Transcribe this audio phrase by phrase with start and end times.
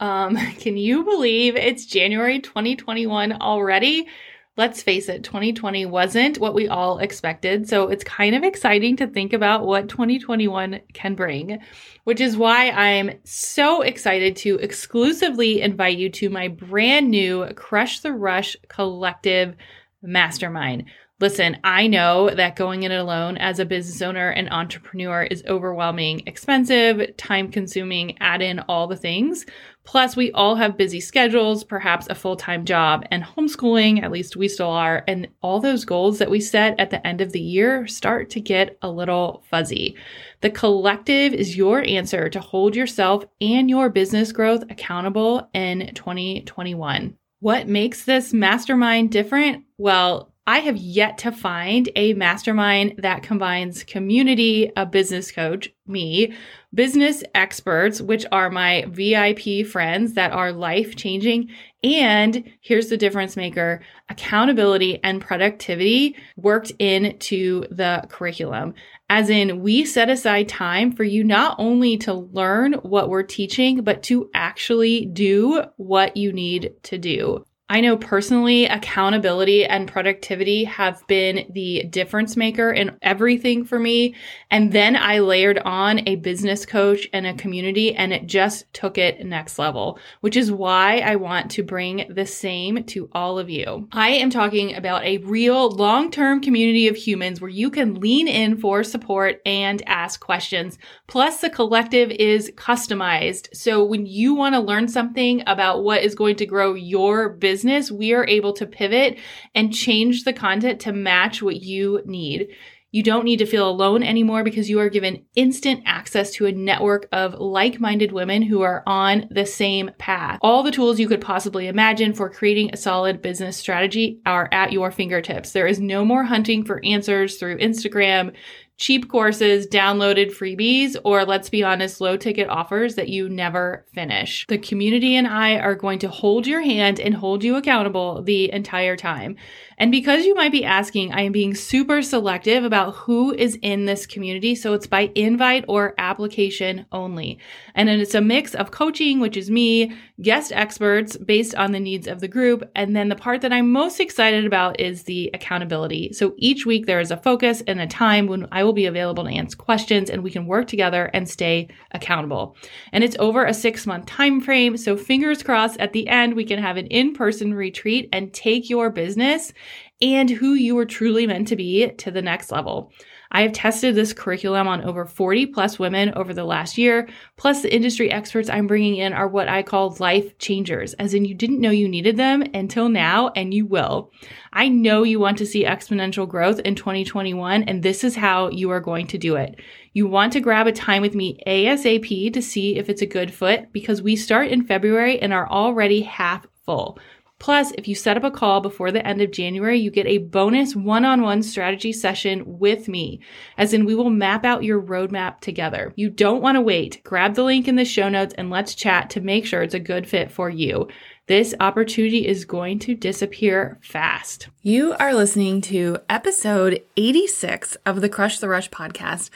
[0.00, 4.08] Um, can you believe it's January 2021 already?
[4.56, 7.68] Let's face it, 2020 wasn't what we all expected.
[7.68, 11.60] So it's kind of exciting to think about what 2021 can bring,
[12.02, 18.00] which is why I'm so excited to exclusively invite you to my brand new Crush
[18.00, 19.54] the Rush Collective
[20.02, 20.86] Mastermind.
[21.20, 26.22] Listen, I know that going it alone as a business owner and entrepreneur is overwhelming,
[26.26, 29.44] expensive, time consuming, add in all the things.
[29.88, 34.36] Plus, we all have busy schedules, perhaps a full time job, and homeschooling, at least
[34.36, 35.02] we still are.
[35.08, 38.40] And all those goals that we set at the end of the year start to
[38.40, 39.96] get a little fuzzy.
[40.42, 47.16] The collective is your answer to hold yourself and your business growth accountable in 2021.
[47.40, 49.64] What makes this mastermind different?
[49.78, 56.32] Well, I have yet to find a mastermind that combines community, a business coach, me,
[56.72, 61.50] business experts, which are my VIP friends that are life changing.
[61.84, 68.72] And here's the difference maker accountability and productivity worked into the curriculum.
[69.10, 73.82] As in, we set aside time for you not only to learn what we're teaching,
[73.82, 77.44] but to actually do what you need to do.
[77.70, 84.14] I know personally, accountability and productivity have been the difference maker in everything for me.
[84.50, 88.96] And then I layered on a business coach and a community, and it just took
[88.96, 93.50] it next level, which is why I want to bring the same to all of
[93.50, 93.86] you.
[93.92, 98.28] I am talking about a real long term community of humans where you can lean
[98.28, 100.78] in for support and ask questions.
[101.06, 103.54] Plus, the collective is customized.
[103.54, 107.57] So when you want to learn something about what is going to grow your business,
[107.58, 109.18] business, we are able to pivot
[109.52, 112.46] and change the content to match what you need.
[112.92, 116.52] You don't need to feel alone anymore because you are given instant access to a
[116.52, 120.38] network of like minded women who are on the same path.
[120.40, 124.72] All the tools you could possibly imagine for creating a solid business strategy are at
[124.72, 125.50] your fingertips.
[125.50, 128.34] There is no more hunting for answers through Instagram,
[128.78, 134.46] cheap courses, downloaded freebies, or let's be honest, low ticket offers that you never finish.
[134.48, 138.50] The community and I are going to hold your hand and hold you accountable the
[138.52, 139.36] entire time.
[139.78, 143.84] And because you might be asking, I am being super selective about who is in
[143.84, 144.54] this community.
[144.54, 147.38] So it's by invite or application only.
[147.74, 151.78] And then it's a mix of coaching, which is me, guest experts based on the
[151.80, 152.68] needs of the group.
[152.74, 156.12] And then the part that I'm most excited about is the accountability.
[156.12, 159.24] So each week there is a focus and a time when I will be available
[159.24, 162.56] to answer questions and we can work together and stay accountable.
[162.92, 164.76] And it's over a six month time frame.
[164.76, 168.68] So fingers crossed at the end, we can have an in person retreat and take
[168.68, 169.52] your business
[170.00, 172.92] and who you were truly meant to be to the next level.
[173.30, 177.08] I have tested this curriculum on over 40 plus women over the last year.
[177.36, 181.26] Plus, the industry experts I'm bringing in are what I call life changers, as in
[181.26, 184.10] you didn't know you needed them until now, and you will.
[184.52, 188.70] I know you want to see exponential growth in 2021, and this is how you
[188.70, 189.60] are going to do it.
[189.92, 193.32] You want to grab a time with me ASAP to see if it's a good
[193.32, 196.98] fit because we start in February and are already half full.
[197.38, 200.18] Plus, if you set up a call before the end of January, you get a
[200.18, 203.20] bonus one on one strategy session with me,
[203.56, 205.92] as in we will map out your roadmap together.
[205.94, 207.00] You don't want to wait.
[207.04, 209.80] Grab the link in the show notes and let's chat to make sure it's a
[209.80, 210.88] good fit for you.
[211.28, 214.48] This opportunity is going to disappear fast.
[214.62, 219.28] You are listening to episode 86 of the Crush the Rush podcast.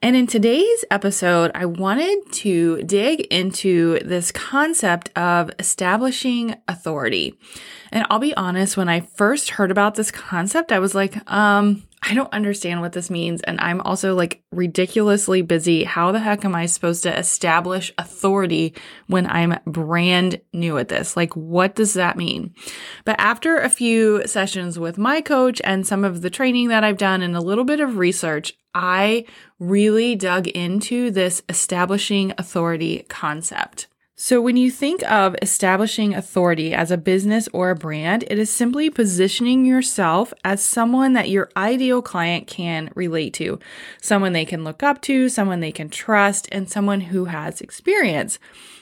[0.00, 7.38] And in today's episode, I wanted to dig into this concept of establishing authority.
[7.92, 11.82] And I'll be honest, when I first heard about this concept, I was like, um,
[12.06, 13.40] I don't understand what this means.
[13.42, 15.84] And I'm also like ridiculously busy.
[15.84, 18.74] How the heck am I supposed to establish authority
[19.06, 21.16] when I'm brand new at this?
[21.16, 22.54] Like, what does that mean?
[23.06, 26.98] But after a few sessions with my coach and some of the training that I've
[26.98, 29.24] done and a little bit of research, I
[29.58, 33.86] really dug into this establishing authority concept.
[34.16, 38.48] So, when you think of establishing authority as a business or a brand, it is
[38.48, 43.58] simply positioning yourself as someone that your ideal client can relate to,
[44.00, 48.38] someone they can look up to, someone they can trust, and someone who has experience,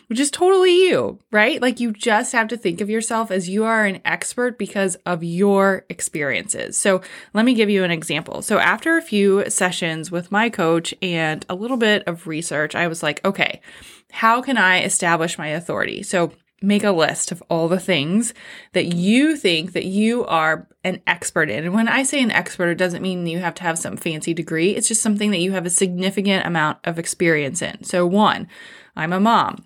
[0.09, 1.63] which is totally you, right?
[1.63, 5.25] Like you just have to think of yourself as you are an expert because of
[5.25, 6.77] your experiences.
[6.77, 7.01] So,
[7.33, 8.43] let me give you an example.
[8.43, 12.87] So, after a few sessions with my coach and a little bit of research, I
[12.87, 13.63] was like, okay,
[14.13, 16.03] how can I establish my authority?
[16.03, 18.35] So make a list of all the things
[18.73, 21.65] that you think that you are an expert in.
[21.65, 24.35] And when I say an expert, it doesn't mean you have to have some fancy
[24.35, 24.77] degree.
[24.77, 27.83] It's just something that you have a significant amount of experience in.
[27.85, 28.49] So one,
[28.95, 29.65] I'm a mom.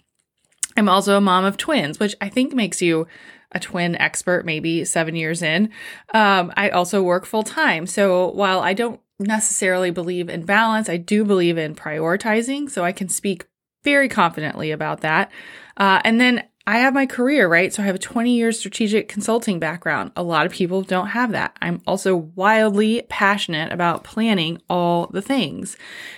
[0.76, 3.06] I'm also a mom of twins, which I think makes you
[3.52, 5.70] a twin expert, maybe seven years in.
[6.14, 7.87] Um, I also work full time.
[7.87, 12.70] So while I don't necessarily believe in balance, I do believe in prioritizing.
[12.70, 13.46] So I can speak
[13.87, 15.31] very confidently about that.
[15.77, 17.73] Uh, and then I have my career, right?
[17.73, 20.11] So I have a 20 year strategic consulting background.
[20.17, 21.56] A lot of people don't have that.
[21.62, 25.77] I'm also wildly passionate about planning all the things.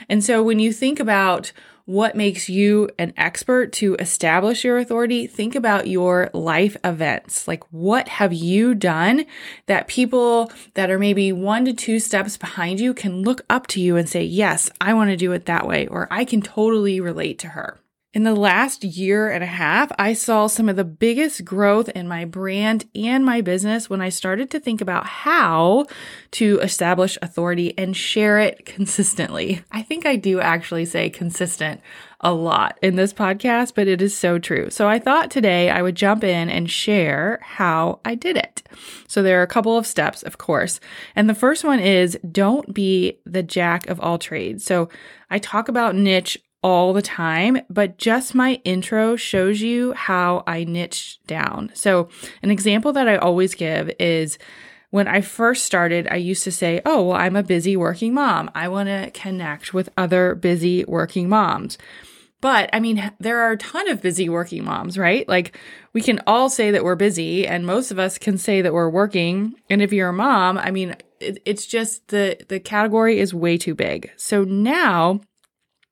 [0.08, 1.52] And so when you think about
[1.88, 7.48] what makes you an expert to establish your authority, think about your life events.
[7.48, 9.24] Like, what have you done
[9.64, 13.80] that people that are maybe one to two steps behind you can look up to
[13.80, 17.00] you and say, Yes, I want to do it that way, or I can totally
[17.00, 17.80] relate to her.
[18.14, 22.08] In the last year and a half, I saw some of the biggest growth in
[22.08, 25.84] my brand and my business when I started to think about how
[26.32, 29.62] to establish authority and share it consistently.
[29.70, 31.82] I think I do actually say consistent
[32.20, 34.70] a lot in this podcast, but it is so true.
[34.70, 38.62] So I thought today I would jump in and share how I did it.
[39.06, 40.80] So there are a couple of steps, of course.
[41.14, 44.64] And the first one is don't be the jack of all trades.
[44.64, 44.88] So
[45.30, 50.64] I talk about niche all the time, but just my intro shows you how I
[50.64, 51.70] niche down.
[51.74, 52.08] So,
[52.42, 54.38] an example that I always give is
[54.90, 58.50] when I first started, I used to say, Oh, well, I'm a busy working mom.
[58.54, 61.78] I want to connect with other busy working moms.
[62.40, 65.28] But I mean, there are a ton of busy working moms, right?
[65.28, 65.58] Like
[65.92, 68.88] we can all say that we're busy and most of us can say that we're
[68.88, 69.54] working.
[69.68, 73.58] And if you're a mom, I mean, it, it's just the, the category is way
[73.58, 74.12] too big.
[74.16, 75.20] So now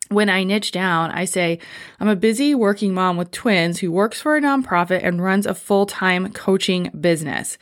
[0.08, 1.58] when I niche down, I say,
[2.00, 5.54] I'm a busy working mom with twins who works for a nonprofit and runs a
[5.54, 7.58] full time coaching business.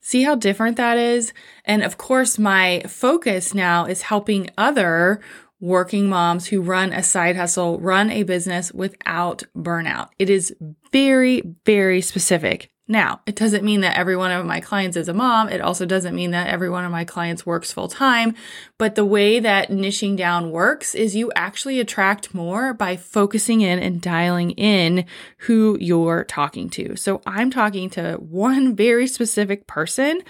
[0.00, 1.32] See how different that is?
[1.64, 5.20] And of course, my focus now is helping other
[5.60, 10.08] working moms who run a side hustle, run a business without burnout.
[10.18, 10.54] It is
[10.92, 12.70] very, very specific.
[12.90, 15.50] Now, it doesn't mean that every one of my clients is a mom.
[15.50, 18.34] It also doesn't mean that every one of my clients works full time.
[18.78, 23.78] But the way that niching down works is you actually attract more by focusing in
[23.78, 25.04] and dialing in
[25.38, 26.96] who you're talking to.
[26.96, 30.22] So I'm talking to one very specific person,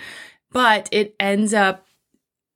[0.50, 1.87] but it ends up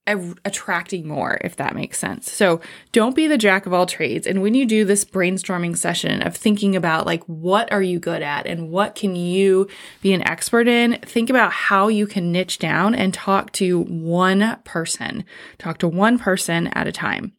[0.07, 2.31] attracting more, if that makes sense.
[2.31, 2.61] So
[2.91, 4.27] don't be the jack of all trades.
[4.27, 8.23] And when you do this brainstorming session of thinking about like, what are you good
[8.23, 9.69] at and what can you
[10.01, 14.59] be an expert in, think about how you can niche down and talk to one
[14.65, 15.25] person.
[15.59, 17.35] Talk to one person at a time.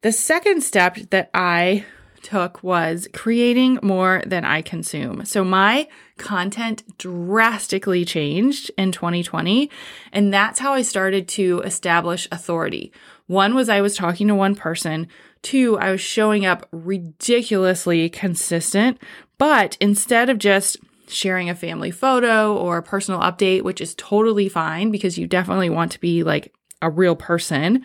[0.00, 1.84] The second step that I
[2.22, 5.24] took was creating more than I consume.
[5.24, 9.70] So my content drastically changed in 2020.
[10.12, 12.92] And that's how I started to establish authority.
[13.26, 15.08] One was I was talking to one person.
[15.42, 18.98] Two, I was showing up ridiculously consistent.
[19.38, 20.76] But instead of just
[21.08, 25.70] sharing a family photo or a personal update, which is totally fine because you definitely
[25.70, 27.84] want to be like a real person.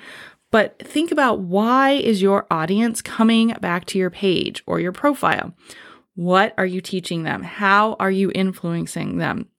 [0.58, 5.54] But think about why is your audience coming back to your page or your profile?
[6.16, 7.44] What are you teaching them?
[7.44, 9.50] How are you influencing them?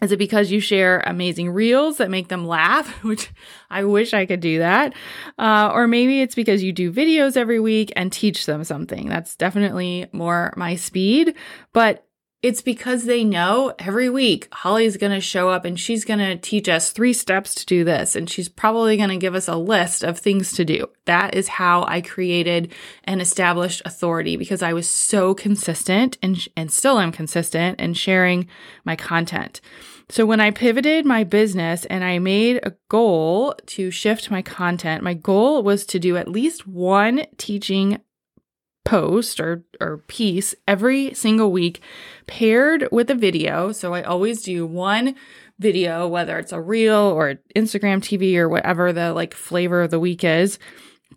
[0.00, 3.32] Is it because you share amazing reels that make them laugh, which
[3.68, 4.94] I wish I could do that?
[5.36, 9.08] Uh, or maybe it's because you do videos every week and teach them something.
[9.08, 11.34] That's definitely more my speed.
[11.72, 12.06] But
[12.40, 16.36] it's because they know every week Holly's going to show up and she's going to
[16.36, 18.14] teach us three steps to do this.
[18.14, 20.88] And she's probably going to give us a list of things to do.
[21.06, 26.70] That is how I created and established authority because I was so consistent and, and
[26.70, 28.46] still am consistent in sharing
[28.84, 29.60] my content.
[30.08, 35.02] So when I pivoted my business and I made a goal to shift my content,
[35.02, 38.00] my goal was to do at least one teaching
[38.88, 41.82] post or, or piece every single week
[42.26, 43.70] paired with a video.
[43.70, 45.14] So I always do one
[45.58, 50.00] video, whether it's a reel or Instagram TV or whatever the like flavor of the
[50.00, 50.58] week is.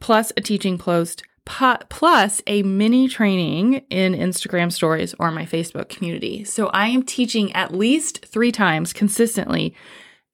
[0.01, 6.43] plus a teaching post plus a mini training in Instagram stories or my Facebook community.
[6.43, 9.73] So I am teaching at least three times consistently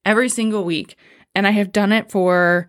[0.04, 0.96] every single week.
[1.36, 2.66] And I have done it for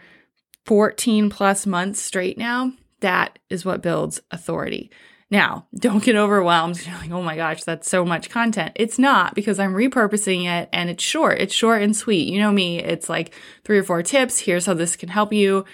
[0.68, 2.74] 14 plus months straight now.
[3.02, 4.92] That is what builds authority.
[5.32, 6.86] Now, don't get overwhelmed.
[6.86, 8.74] You're like, oh my gosh, that's so much content.
[8.76, 11.40] It's not because I'm repurposing it and it's short.
[11.40, 12.28] It's short and sweet.
[12.28, 14.40] You know me, it's like three or four tips.
[14.40, 15.66] Here's how this can help you.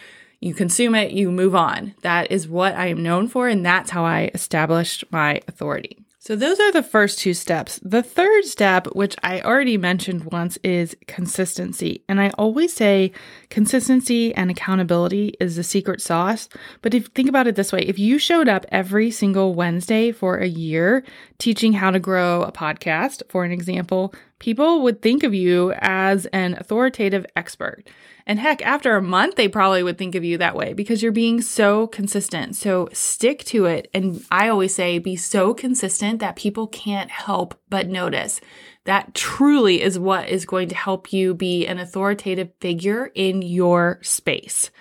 [0.41, 1.95] You consume it, you move on.
[2.01, 6.05] That is what I am known for, and that's how I established my authority.
[6.19, 7.79] So, those are the first two steps.
[7.83, 12.03] The third step, which I already mentioned once, is consistency.
[12.09, 13.11] And I always say
[13.55, 16.49] consistency and accountability is the secret sauce.
[16.81, 20.39] But if think about it this way, if you showed up every single Wednesday for
[20.39, 21.05] a year
[21.37, 26.25] teaching how to grow a podcast, for an example, people would think of you as
[26.33, 27.85] an authoritative expert.
[28.27, 31.13] And heck, after a month, they probably would think of you that way because you're
[31.13, 32.57] being so consistent.
[32.57, 33.89] So stick to it.
[33.93, 38.41] And I always say be so consistent that people can't help but notice.
[38.85, 43.99] That truly is what is going to help you be an authoritative figure in your
[44.01, 44.71] space.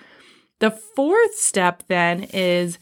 [0.60, 2.78] The fourth step then is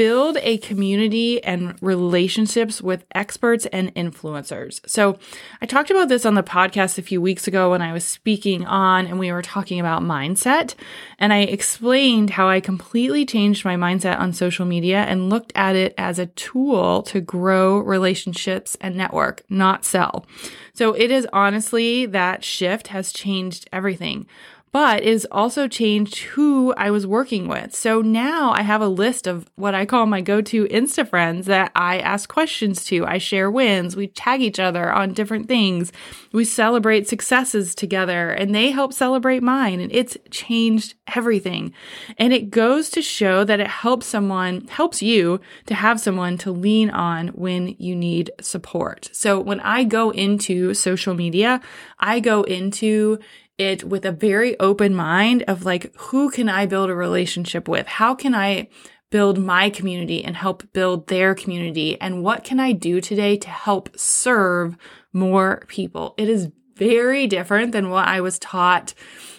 [0.00, 4.80] build a community and relationships with experts and influencers.
[4.88, 5.18] So,
[5.60, 8.64] I talked about this on the podcast a few weeks ago when I was speaking
[8.64, 10.74] on and we were talking about mindset.
[11.18, 15.76] And I explained how I completely changed my mindset on social media and looked at
[15.76, 20.24] it as a tool to grow relationships and network, not sell.
[20.72, 24.26] So, it is honestly that shift has changed everything
[24.72, 27.74] but is also changed who I was working with.
[27.74, 31.46] So now I have a list of what I call my go to Insta friends
[31.46, 33.04] that I ask questions to.
[33.04, 33.96] I share wins.
[33.96, 35.92] We tag each other on different things.
[36.32, 39.80] We celebrate successes together and they help celebrate mine.
[39.80, 41.72] And it's changed everything.
[42.16, 46.52] And it goes to show that it helps someone, helps you to have someone to
[46.52, 49.10] lean on when you need support.
[49.12, 51.60] So when I go into social media,
[51.98, 53.18] I go into
[53.60, 57.86] it with a very open mind of like, who can I build a relationship with?
[57.86, 58.68] How can I
[59.10, 62.00] build my community and help build their community?
[62.00, 64.76] And what can I do today to help serve
[65.12, 66.14] more people?
[66.16, 68.94] It is very different than what I was taught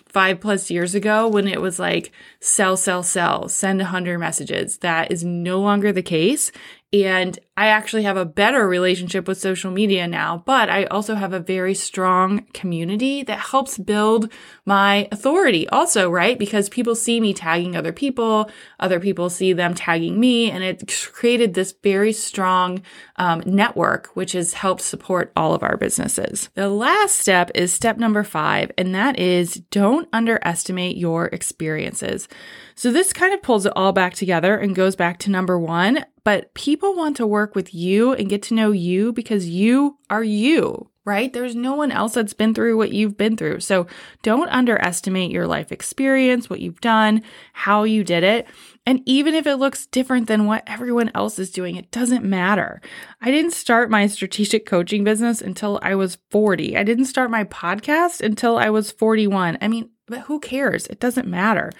[0.08, 2.12] five plus years ago when it was like
[2.42, 4.78] sell, sell, sell, send a hundred messages.
[4.80, 6.52] That is no longer the case.
[6.94, 11.32] And I actually have a better relationship with social media now, but I also have
[11.32, 14.30] a very strong community that helps build
[14.66, 16.38] my authority also, right?
[16.38, 20.84] Because people see me tagging other people, other people see them tagging me, and it
[21.14, 22.82] created this very strong
[23.16, 26.50] um, network, which has helped support all of our businesses.
[26.56, 32.28] The last step is step number five, and that is don't underestimate your experiences.
[32.76, 36.04] So this kind of pulls it all back together and goes back to number one.
[36.24, 40.24] But people want to work with you and get to know you because you are
[40.24, 41.34] you, right?
[41.34, 43.62] There's no one else that's been through what you've been through.
[43.62, 43.88] So
[44.22, 47.24] don't underestimate your life experience, what you've done,
[47.54, 48.48] how you did it.
[48.86, 52.82] And even if it looks different than what everyone else is doing, it doesn't matter.
[53.22, 56.76] I didn't start my strategic coaching business until I was 40.
[56.76, 59.60] I didn't start my podcast until I was 41.
[59.62, 60.88] I mean, but who cares?
[60.88, 61.72] It doesn't matter.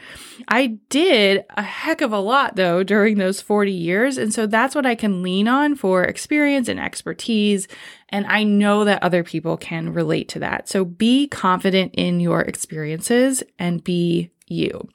[0.48, 4.18] I did a heck of a lot though during those 40 years.
[4.18, 7.68] And so that's what I can lean on for experience and expertise.
[8.10, 10.70] And I know that other people can relate to that.
[10.70, 14.88] So be confident in your experiences and be you.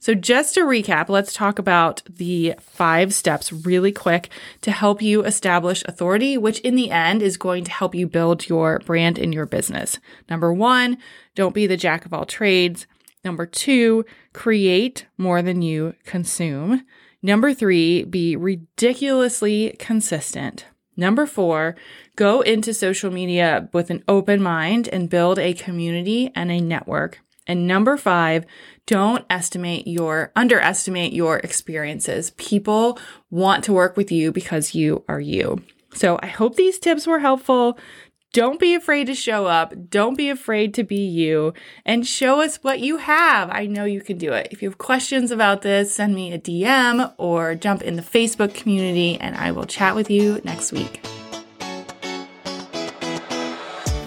[0.00, 4.28] So, just to recap, let's talk about the five steps really quick
[4.60, 8.48] to help you establish authority, which in the end is going to help you build
[8.48, 9.98] your brand in your business.
[10.30, 10.98] Number one,
[11.34, 12.86] don't be the jack of all trades.
[13.24, 16.84] Number two, create more than you consume.
[17.20, 20.66] Number three, be ridiculously consistent.
[20.96, 21.76] Number four,
[22.16, 27.20] go into social media with an open mind and build a community and a network.
[27.48, 28.44] And number five,
[28.86, 32.30] don't estimate your, underestimate your experiences.
[32.32, 32.98] People
[33.30, 35.62] want to work with you because you are you.
[35.94, 37.78] So I hope these tips were helpful.
[38.34, 39.72] Don't be afraid to show up.
[39.88, 41.54] Don't be afraid to be you
[41.86, 43.48] and show us what you have.
[43.50, 44.48] I know you can do it.
[44.50, 48.52] If you have questions about this, send me a DM or jump in the Facebook
[48.54, 51.00] community and I will chat with you next week.